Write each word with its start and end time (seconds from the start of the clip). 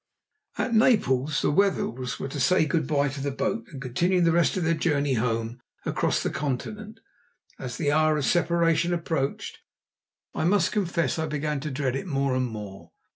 At 0.57 0.73
Naples 0.73 1.43
the 1.43 1.51
Wetherells 1.51 2.19
were 2.19 2.27
to 2.29 2.39
say 2.39 2.65
good 2.65 2.87
bye 2.87 3.07
to 3.09 3.21
the 3.21 3.29
boat, 3.29 3.65
and 3.67 3.79
continue 3.79 4.19
the 4.19 4.31
rest 4.31 4.57
of 4.57 4.63
their 4.63 4.73
journey 4.73 5.13
home 5.13 5.59
across 5.85 6.23
the 6.23 6.31
Continent. 6.31 6.99
As 7.59 7.77
the 7.77 7.91
hour 7.91 8.17
of 8.17 8.25
separation 8.25 8.95
approached, 8.95 9.59
I 10.33 10.43
must 10.45 10.71
confess 10.71 11.19
I 11.19 11.27
began 11.27 11.59
to 11.59 11.69
dread 11.69 11.95
it 11.95 12.07
more 12.07 12.33
and 12.35 12.47
more. 12.47 12.89